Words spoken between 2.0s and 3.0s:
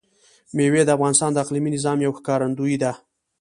یوه ښه ښکارندوی ده.